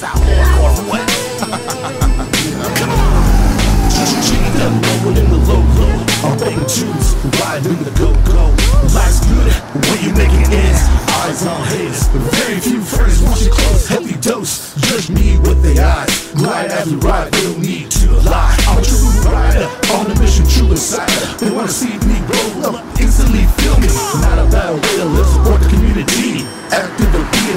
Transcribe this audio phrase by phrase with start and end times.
[0.00, 1.04] South hardcore what?
[4.24, 4.72] Cheated up,
[5.04, 5.92] rolling in the low low.
[6.24, 8.48] I'm baking tunes, riding in the go go.
[8.96, 10.80] Life's good when you making ends.
[11.20, 13.20] Eyes on haters, very few friends.
[13.20, 14.74] Once you close, heavy dose.
[14.88, 16.32] Judge me with their eyes.
[16.32, 18.56] Glide as we ride, they don't need to lie.
[18.68, 19.68] I'm a true rider
[20.00, 21.36] on a mission, true insider.
[21.44, 22.09] They wanna see me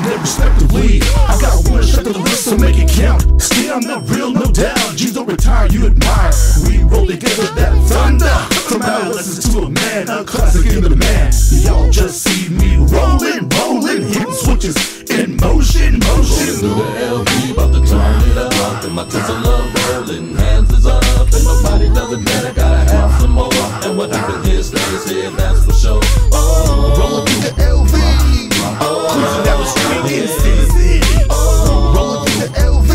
[0.03, 1.01] and live respectively.
[1.27, 3.41] I got one shot to the list, so make it count.
[3.41, 4.95] Still, I'm not real, no doubt.
[4.95, 6.31] Jews don't retire, you admire.
[6.67, 8.27] We roll together that thunder.
[8.67, 11.31] From adolescence to a man, a classic in the man.
[30.13, 31.25] Down the street in Sin City.
[31.29, 32.91] Rolling through the LV.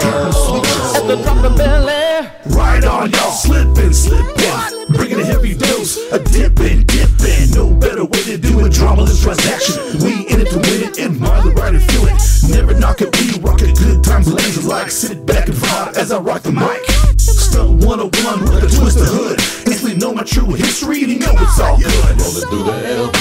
[0.00, 0.96] Hitting switches.
[0.96, 2.28] At the drop of belly.
[2.56, 4.94] Right on, y'all slipping, slipping.
[4.94, 7.50] Bringing a heavy dose, a dipping, dipping.
[7.54, 8.72] No better way to do it.
[8.72, 9.76] Drama this transaction.
[10.02, 12.16] We in it to win it, and mind the ride and feel it.
[12.48, 13.76] Never knock it, we rock it.
[13.76, 14.90] Good times, laser like.
[14.90, 16.80] Sit back and vibe as I rock the mic.
[17.20, 19.38] Stunt 101 with a twist of hood.
[19.68, 21.92] Instantly know my true history, and you know it's all good.
[22.16, 23.19] Rolling through the LV,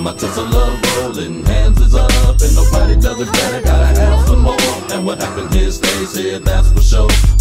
[0.00, 0.04] up.
[0.04, 2.10] And my Tesla rolling, hands is up.
[2.40, 4.56] And nobody does it better, gotta have some more.
[4.92, 7.39] And what happened here stays here, that's for sure.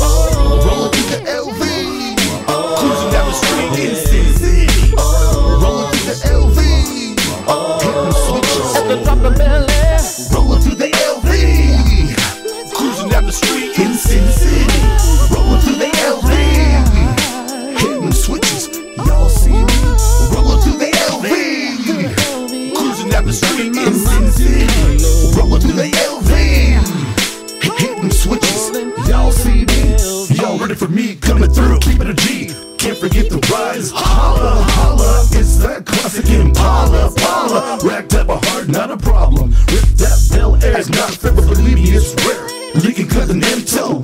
[30.80, 31.78] For me coming through?
[31.80, 32.48] Keep it a G.
[32.78, 33.92] Can't forget the rise.
[33.94, 35.28] Holla, holla.
[35.32, 37.80] It's that classic Impala, Pala.
[37.84, 39.50] Racked up a heart, not a problem.
[39.68, 42.48] Rip that Bel Air's not fair, but believe me, it's rare.
[42.82, 44.02] Leaking cut and then toe.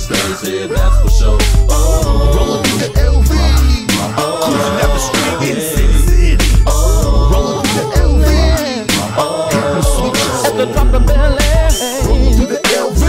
[0.00, 1.38] it's Thursday, that's for sure.
[1.68, 3.32] Oh, rolling through the LV.
[4.16, 6.48] Oh, cruising down the street in Sin City.
[6.66, 8.28] Oh, rolling through the LV.
[9.18, 9.50] Oh,
[9.96, 11.44] switches at the drop of belly.
[12.06, 13.04] Rolling through the LV.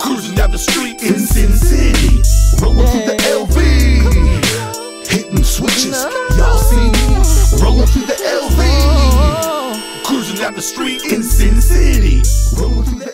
[0.00, 2.22] Cruising down the street in Sin City.
[2.60, 3.58] Rolling through the LV.
[5.06, 6.02] Hitting switches,
[6.36, 7.14] y'all see me.
[7.62, 8.60] Rolling through the LV.
[10.04, 12.22] Cruising down the street in Sin City.
[12.58, 13.13] Rolling through the